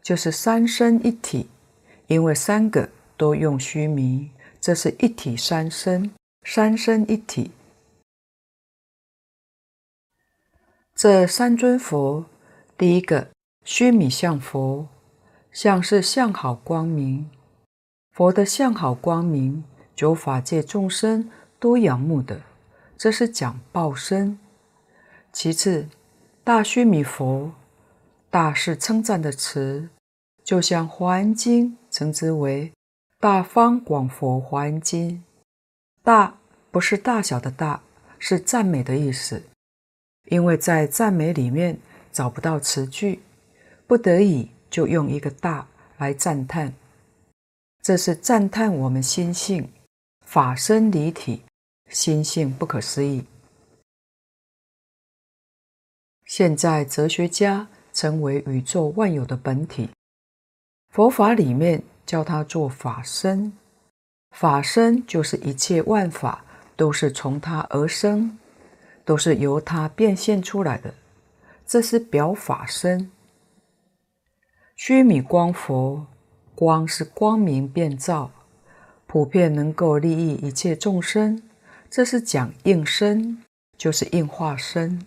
[0.00, 1.48] 就是三身一体，
[2.06, 4.30] 因为三个都用虚弥。
[4.60, 6.12] 这是一体三身，
[6.44, 7.50] 三身一体。
[10.94, 12.26] 这三尊佛，
[12.78, 13.30] 第一个
[13.64, 14.86] 须弥相佛，
[15.50, 17.28] 相是相好光明，
[18.12, 19.64] 佛的相好光明，
[19.96, 22.42] 九法界众生都仰慕的，
[22.96, 24.38] 这是讲报身。
[25.32, 25.88] 其次，
[26.46, 27.50] 大须弥佛，
[28.30, 29.88] 大是称赞的词，
[30.44, 32.72] 就像《华严经》称之为。
[33.18, 35.24] 大方广佛华严经，
[36.04, 36.38] 大
[36.70, 37.82] 不是大小的大，
[38.20, 39.42] 是赞美的意思。
[40.26, 41.80] 因为在赞美里面
[42.12, 43.22] 找不到词句，
[43.88, 45.66] 不得已就用一个大
[45.98, 46.72] 来赞叹。
[47.82, 49.68] 这是赞叹我们心性
[50.24, 51.42] 法身离体，
[51.90, 53.24] 心性不可思议。
[56.26, 59.88] 现在哲学家成为宇宙万有的本体，
[60.90, 61.82] 佛法里面。
[62.06, 63.52] 叫他做法身，
[64.30, 66.44] 法身就是一切万法
[66.76, 68.38] 都是从他而生，
[69.04, 70.94] 都是由他变现出来的，
[71.66, 73.10] 这是表法身。
[74.76, 76.06] 须弥光佛，
[76.54, 78.30] 光是光明遍照，
[79.08, 81.42] 普遍能够利益一切众生，
[81.90, 83.42] 这是讲应身，
[83.76, 85.04] 就是应化身。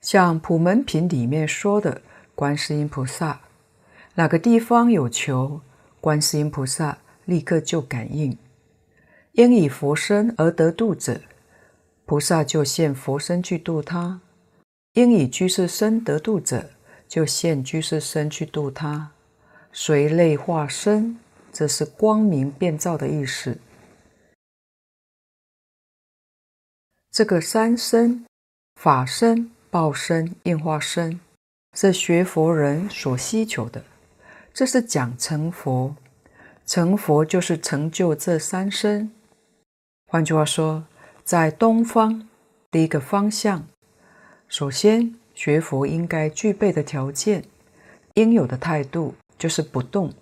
[0.00, 2.02] 像普门品里面说的
[2.34, 3.40] 观世音菩萨。
[4.14, 5.60] 哪个地方有求，
[6.00, 8.36] 观世音菩萨立刻就感应。
[9.32, 11.20] 应以佛身而得度者，
[12.04, 14.20] 菩萨就现佛身去度他；
[14.94, 16.70] 应以居士身得度者，
[17.06, 19.12] 就现居士身去度他。
[19.72, 21.18] 随类化身，
[21.52, 23.58] 这是光明遍照的意思。
[27.12, 28.24] 这个三身：
[28.74, 31.20] 法身、报身、应化身，
[31.74, 33.82] 是学佛人所希求的。
[34.52, 35.94] 这是讲成佛，
[36.66, 39.10] 成佛就是成就这三身。
[40.06, 40.84] 换句话说，
[41.22, 42.28] 在东方
[42.70, 43.66] 第一个方向，
[44.48, 47.44] 首先学佛应该具备的条件，
[48.14, 50.12] 应有的态度就是不动。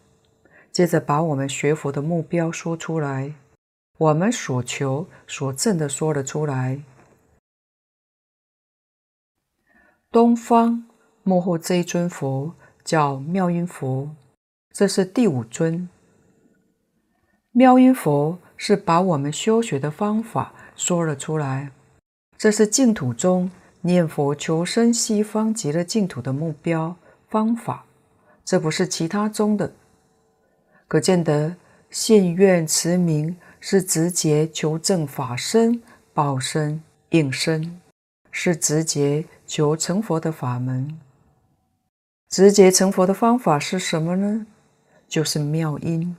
[0.72, 3.32] 接着把我们学佛的目标说出来，
[3.96, 6.80] 我们所求所证的说了出来。
[10.16, 10.82] 东方
[11.24, 14.10] 幕后这一尊佛叫妙音佛。
[14.72, 15.86] 这是第五尊
[17.52, 21.70] 妙音佛，是把我们修学的方法说了出来。
[22.38, 23.50] 这是净土中
[23.82, 26.96] 念佛求生西方极乐净土的目标
[27.28, 27.84] 方法，
[28.42, 29.70] 这不是其他宗的。
[30.88, 31.54] 可见得
[31.90, 35.82] 信愿持名是直接求证法身、
[36.14, 37.78] 报身、应身，
[38.38, 41.00] 是直接求成佛的法门。
[42.28, 44.46] 直接成佛的方法是什么呢？
[45.08, 46.14] 就是妙音，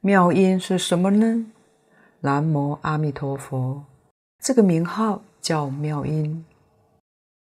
[0.00, 1.44] 妙音是什么呢？
[2.20, 3.84] 南无阿弥陀佛，
[4.38, 6.44] 这个名号叫妙音。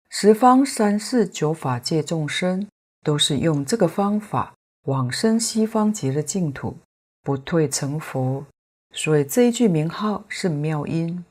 [0.10, 2.68] 十方三世九法界众生
[3.04, 6.76] 都是用这个方法往生西方极乐净土，
[7.22, 8.44] 不退成佛。
[8.92, 11.24] 所以这一句名号是妙音，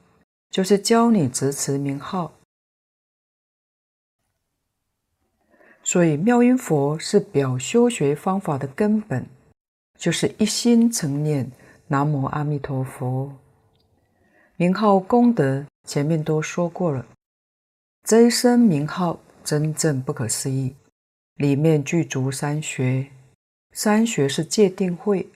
[0.55, 2.33] 就是教你执持名号。
[5.83, 9.27] 所以，妙音佛是表修学方法的根本，
[9.99, 11.51] 就是一心成念
[11.89, 13.33] 南无阿弥陀佛。
[14.55, 17.05] 名号功德前面都说过了，
[18.05, 20.77] 这一声名号真正不可思议，
[21.35, 23.11] 里面具足三学，
[23.73, 25.29] 三学是戒定慧，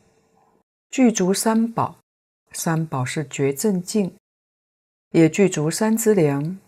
[0.88, 1.98] 具足三宝，
[2.52, 4.14] 三宝是觉正净，
[5.10, 6.58] 也具足三资粮，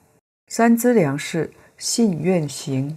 [0.48, 2.96] 三资粮是信愿行。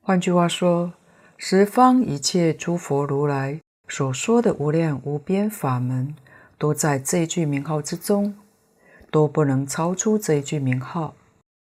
[0.00, 0.92] 换句话说，
[1.36, 6.14] 十方一切诸佛如来所说的无量无边法门，
[6.56, 8.36] 都在这一句名号之中，
[9.10, 11.14] 都不能超出这一句名号。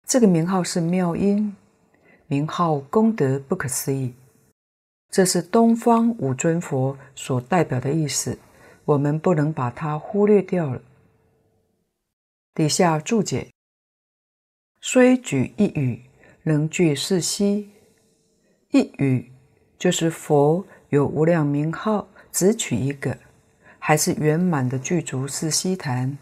[0.06, 1.56] 这个名号是妙音，
[2.26, 4.14] 名号功德不可思议。
[5.10, 8.36] 这是东方五尊佛所代表的意思，
[8.84, 10.82] 我们不能把它忽略掉了。
[12.54, 13.50] 底下注解：
[14.80, 16.02] 虽举一语，
[16.42, 17.70] 能具四悉。
[18.70, 19.30] 一语
[19.78, 23.16] 就是佛有无量名号，只取一个，
[23.78, 26.16] 还是圆满的具足四悉檀。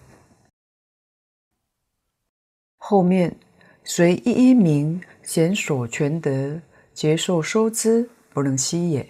[2.76, 3.36] 后面
[3.84, 6.60] 随一一名显所全德，
[6.92, 9.08] 劫寿收之，不能悉也。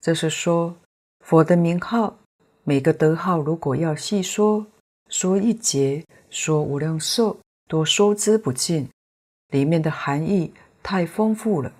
[0.00, 0.76] 这是说
[1.20, 2.18] 佛的名号，
[2.68, 4.66] 每个德号如果要细说，
[5.08, 7.38] 说一劫，说无量寿，
[7.68, 8.90] 都收之不尽，
[9.50, 10.52] 里面的含义
[10.82, 11.72] 太丰富了。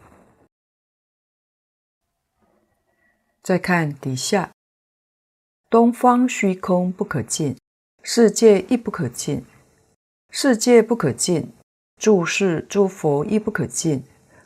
[3.43, 4.53] 再看底下，
[5.68, 7.57] 东方虚空不可尽，
[8.05, 9.45] 世界亦不可尽。
[10.30, 11.53] 世界不可尽，
[11.97, 14.05] 诸世诸佛亦不可尽。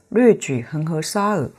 [0.09, 1.51] 略举恒河沙尔。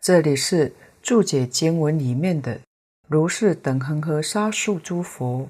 [0.00, 0.72] 这里是
[1.06, 2.60] 注解经文里面的
[3.06, 5.48] “如是等恒河沙数诸佛”，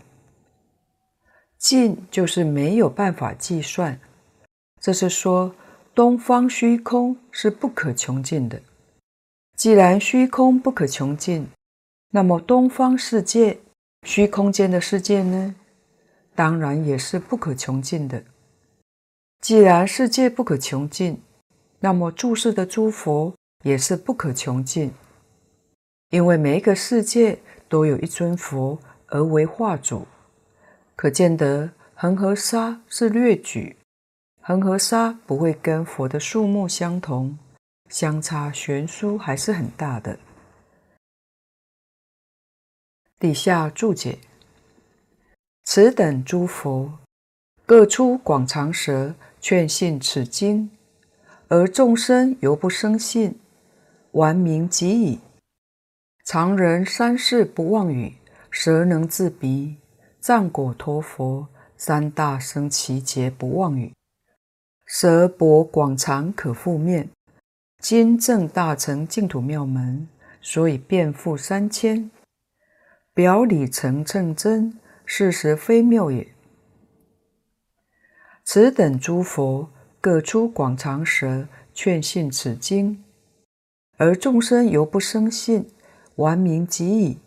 [1.56, 3.98] 尽就是没有办法计算。
[4.78, 5.54] 这是说。
[5.94, 8.60] 东方虚空是不可穷尽的。
[9.56, 11.48] 既然虚空不可穷尽，
[12.10, 13.60] 那么东方世界、
[14.02, 15.54] 虚空间的世界呢？
[16.34, 18.22] 当然也是不可穷尽的。
[19.40, 21.22] 既然世界不可穷尽，
[21.80, 24.92] 那么注视的诸佛也是不可穷尽。
[26.10, 27.38] 因为每一个世界
[27.68, 28.78] 都有一尊佛
[29.08, 30.06] 而为化主，
[30.94, 33.76] 可见得恒河沙是略举。
[34.40, 37.36] 恒河沙不会跟佛的数目相同，
[37.88, 40.16] 相差悬殊还是很大的。
[43.18, 44.18] 底下注解：
[45.64, 46.98] 此等诸佛
[47.64, 50.70] 各出广长舌劝信此经，
[51.48, 53.40] 而众生犹不生信，
[54.12, 55.18] 顽冥极矣。
[56.26, 58.12] 常人三世不妄语，
[58.50, 59.76] 舌能自鼻，
[60.20, 61.46] 障果陀佛
[61.76, 63.92] 三大生其劫不妄语。
[64.84, 67.08] 舌薄广长可覆面，
[67.78, 70.08] 今正大成净土妙门，
[70.40, 72.10] 所以遍覆三千。
[73.14, 76.26] 表里诚称真，事实非谬也。
[78.42, 79.70] 此等诸佛
[80.00, 83.04] 各出广长舌劝信此经，
[83.96, 85.70] 而众生犹不生信，
[86.16, 87.18] 顽冥极矣。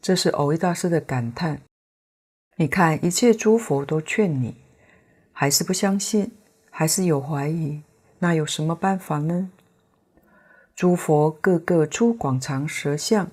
[0.00, 1.60] 这是蕅益大师的感叹。
[2.56, 4.54] 你看，一切诸佛都劝你，
[5.32, 6.30] 还是不相信，
[6.70, 7.82] 还是有怀疑，
[8.18, 9.50] 那有什么办法呢？
[10.74, 13.30] 诸佛个个出广长舌相，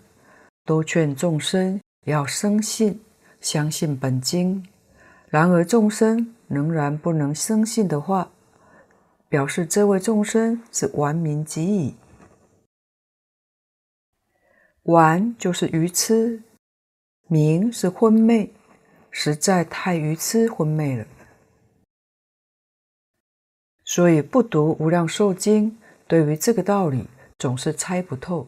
[0.66, 3.02] 都劝众生要生信，
[3.42, 4.66] 相信本经。
[5.30, 8.30] 然而众生仍然不能生信的话，
[9.28, 11.96] 表示这位众生是顽冥极矣。
[14.88, 16.42] 玩就是愚痴，
[17.28, 18.54] 明是昏昧。
[19.12, 21.06] 实在太愚痴昏昧了，
[23.84, 25.72] 所以不读《无量寿经》，
[26.08, 27.08] 对于这个道理
[27.40, 28.48] 总是猜不透。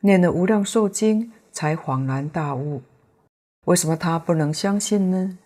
[0.00, 2.80] 念了《无量寿经》，才恍然大悟。
[3.64, 5.36] 为什么他不能相信呢？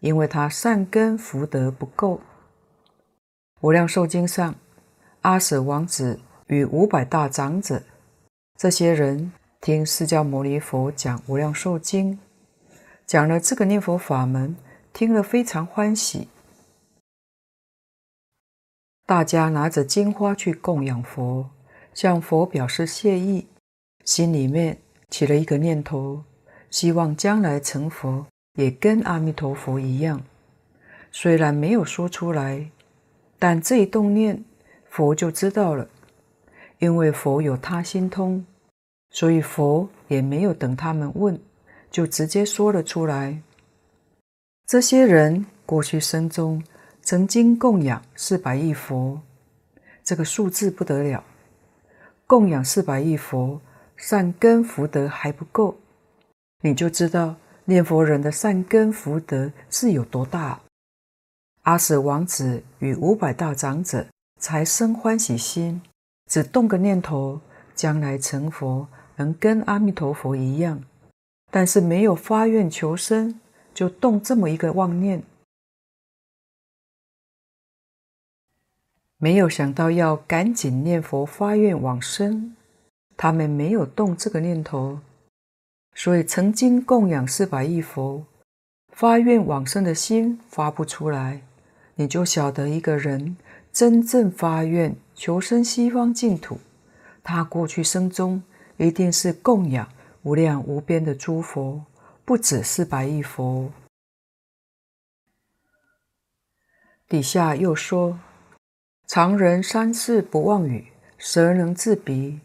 [0.00, 2.16] 因为他善根福德不够。
[3.60, 4.54] 《无量寿经》上，
[5.20, 6.18] 阿舍王子
[6.48, 7.82] 与五百大长者
[8.58, 9.30] 这些人
[9.60, 12.14] 听释迦牟尼佛讲《无量寿经》。
[13.06, 14.56] 讲了这个念佛法门，
[14.92, 16.26] 听了非常欢喜。
[19.06, 21.48] 大家拿着金花去供养佛，
[21.94, 23.46] 向佛表示谢意，
[24.04, 24.78] 心里面
[25.08, 26.24] 起了一个念头，
[26.68, 30.20] 希望将来成佛也跟阿弥陀佛一样。
[31.12, 32.68] 虽然没有说出来，
[33.38, 34.44] 但这一动念，
[34.90, 35.88] 佛就知道了。
[36.78, 38.44] 因为佛有他心通，
[39.10, 41.40] 所以佛也没有等他们问。
[41.90, 43.40] 就直接说了出来。
[44.66, 46.62] 这些人过去生中
[47.00, 49.18] 曾经供养四百亿佛，
[50.04, 51.24] 这个数字不得了。
[52.26, 53.58] 供养四百亿佛，
[53.96, 55.78] 善根福德还不够，
[56.62, 60.60] 你就知道念佛人的善根福德是有多大。
[61.62, 64.06] 阿舍王子与五百大长者
[64.38, 65.80] 才生欢喜心，
[66.28, 67.40] 只动个念头，
[67.74, 70.84] 将来成佛能跟阿弥陀佛一样。
[71.50, 73.40] 但是没有发愿求生，
[73.72, 75.22] 就动这么一个妄念，
[79.16, 82.54] 没有想到要赶紧念佛发愿往生，
[83.16, 85.00] 他们没有动这个念头，
[85.94, 88.26] 所以曾经供养四百亿佛，
[88.92, 91.40] 发愿往生的心发不出来，
[91.94, 93.38] 你就晓得一个人
[93.72, 96.60] 真正发愿求生西方净土，
[97.24, 98.40] 他过去生中
[98.76, 99.92] 一定是供养。
[100.22, 101.84] 无量无边的诸佛，
[102.24, 103.72] 不止四百亿佛。
[107.08, 108.18] 底下又说：
[109.06, 112.40] 常人三世不忘语，舌能自鼻。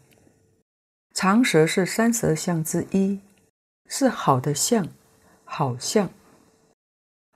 [1.12, 3.20] 长舌是三十二相之一，
[3.86, 4.88] 是好的相，
[5.44, 6.08] 好相。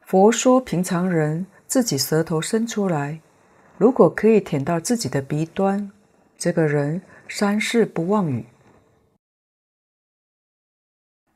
[0.00, 3.20] 佛说平常人自己舌头伸出来，
[3.78, 5.92] 如果可以舔到自己的鼻端，
[6.36, 8.44] 这个人三世不妄语。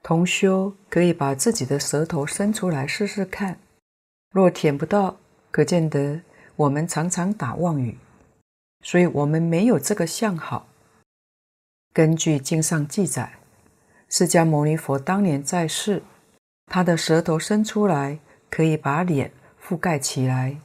[0.02, 3.60] 同修可以把自己的舌头伸出来试试看，
[4.32, 5.18] 若舔不到，
[5.52, 6.20] 可见得
[6.56, 7.96] 我们常常打妄语，
[8.80, 10.66] 所以我们没有这个相好。
[11.92, 13.38] 根据经上记载，
[14.08, 16.02] 释迦牟尼佛当年在世，
[16.66, 18.18] 他的舌头伸出来
[18.50, 19.30] 可以把脸
[19.62, 20.56] 覆盖起来，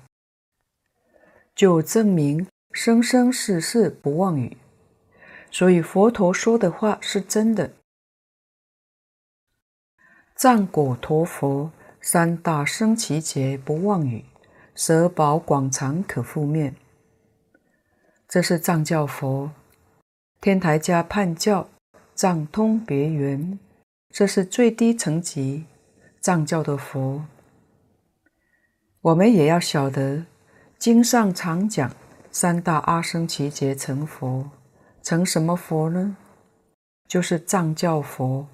[1.57, 4.55] 就证明生生世世不妄语，
[5.49, 7.73] 所以佛陀说的话是真的。
[10.35, 14.23] 藏果陀佛三大僧只劫不妄语，
[14.75, 16.75] 舌宝广长可覆面。
[18.27, 19.49] 这是藏教佛，
[20.39, 21.67] 天台家判教
[22.13, 23.57] 藏通别圆，
[24.11, 25.65] 这是最低层级
[26.21, 27.25] 藏教的佛。
[29.01, 30.23] 我们也要晓得，
[30.79, 31.91] 经上常讲
[32.31, 34.49] 三大阿僧只劫成佛，
[35.01, 36.17] 成什么佛呢？
[37.07, 38.47] 就是藏教佛。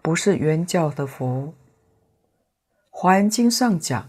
[0.00, 1.48] 不是原教的佛，
[2.88, 4.08] 《华严经》上讲，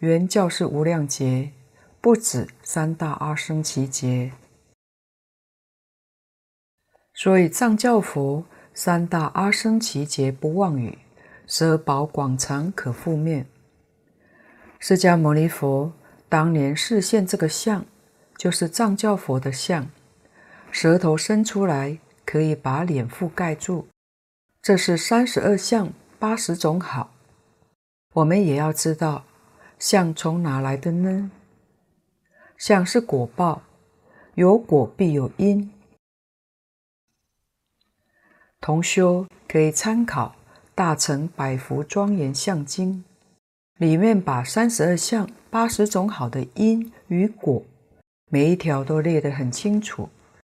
[0.00, 1.52] 原教是无量劫，
[2.02, 4.32] 不止三大阿僧只劫。
[7.14, 8.44] 所以藏教佛
[8.74, 10.98] 三大阿僧只劫不妄语，
[11.46, 13.46] 舌宝广长可覆面。
[14.78, 15.92] 释迦牟尼佛
[16.28, 17.86] 当年示现这个相，
[18.36, 19.88] 就是藏教佛的相，
[20.70, 23.88] 舌头伸出来可以把脸覆盖住。
[24.60, 27.14] 这是三十二相八十种好，
[28.12, 29.24] 我们也要知道，
[29.78, 31.30] 相从哪来的呢？
[32.58, 33.62] 相是果报，
[34.34, 35.72] 有果必有因。
[38.60, 40.34] 同修可以参考
[40.74, 42.92] 《大乘百福庄严相经》，
[43.78, 47.64] 里面把三十二相八十种好的因与果，
[48.30, 50.08] 每一条都列得很清楚，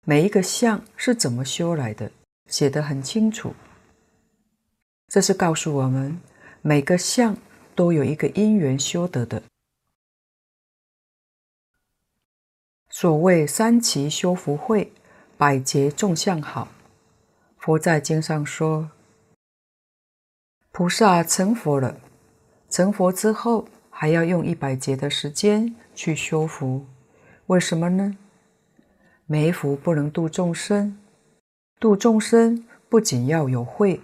[0.06, 2.10] 每一个相是怎么修来的，
[2.46, 3.54] 写得很清楚。
[5.08, 6.18] 这是告诉我们，
[6.62, 7.36] 每个相
[7.74, 9.42] 都有一个因缘修得的。
[12.90, 14.90] 所谓三奇修福慧，
[15.36, 16.68] 百劫种相好。
[17.58, 18.90] 佛在经上说，
[20.72, 22.00] 菩萨成佛了，
[22.70, 23.68] 成佛之后
[24.00, 26.86] 还要用一百劫的时间去修福，
[27.46, 28.16] 为什么呢？
[29.26, 30.96] 没福不能度众生，
[31.80, 34.00] 度众生不仅要有慧。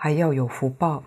[0.00, 1.02] 还要有福报。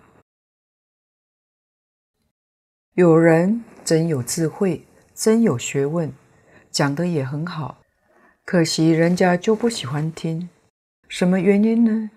[2.92, 4.84] 有人真有智慧，
[5.14, 6.12] 真有学问，
[6.70, 7.78] 讲得也很好，
[8.44, 10.50] 可惜人家就不喜欢听。
[11.08, 12.10] 什么原因呢？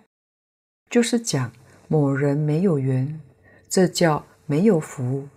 [0.89, 1.49] 就是讲
[1.87, 3.21] 某人没有缘，
[3.69, 5.29] 这叫没有福，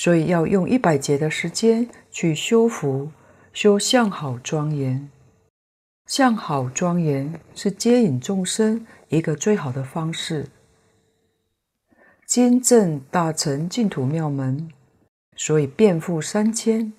[0.00, 3.10] 所以要用一百劫的时间去修福，
[3.52, 5.10] 修相好庄严。
[6.06, 10.46] 相好庄严是接引众生一个最好的方式。
[12.26, 14.70] 今证大乘净土妙门，
[15.36, 16.94] 所以遍覆三千。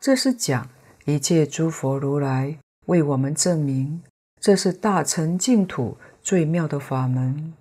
[0.00, 0.68] 这是讲
[1.04, 4.02] 一切诸佛如来为我们证明，
[4.40, 7.54] 这是大乘净土最妙的法门。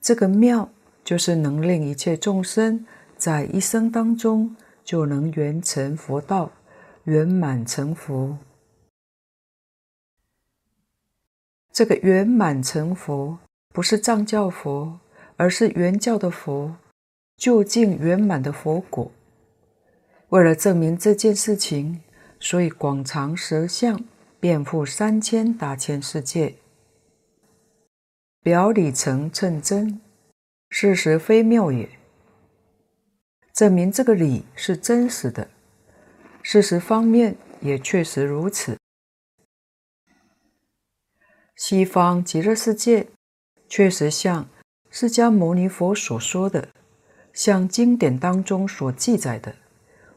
[0.00, 0.70] 这个妙，
[1.04, 2.86] 就是能令一切众生
[3.16, 4.54] 在一生当中
[4.84, 6.52] 就能圆成佛道，
[7.04, 8.38] 圆满成佛。
[11.72, 13.38] 这个圆满成佛，
[13.72, 15.00] 不是藏教佛。
[15.38, 16.76] 而是圆教的佛，
[17.36, 19.12] 究竟圆满的佛果。
[20.30, 22.00] 为了证明这件事情，
[22.40, 24.02] 所以广长舌相，
[24.40, 26.54] 遍覆三千大千世界，
[28.42, 30.00] 表里成称真，
[30.70, 31.86] 事实非谬也。
[33.56, 35.48] 证明这个理是真实的，
[36.42, 38.76] 事实方面也确实如此。
[41.56, 43.06] 西方极乐世界
[43.66, 44.46] 确实像。
[44.90, 46.68] 释迦牟尼佛所说的，
[47.32, 49.54] 像经典当中所记载的，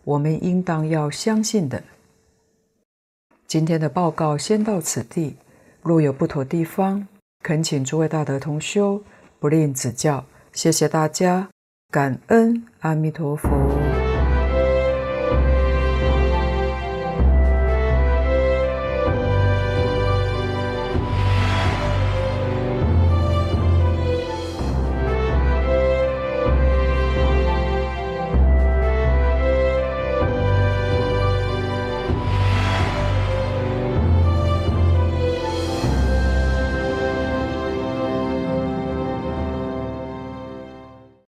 [0.04, 1.82] 我们应当要相信的。
[3.48, 5.38] 今天的报告先到此地，
[5.82, 7.08] 若有不妥地方，
[7.42, 9.02] 恳请诸位大德同修
[9.40, 10.26] 不吝指教。
[10.54, 11.50] 谢谢大家，
[11.92, 13.99] 感恩阿弥陀佛。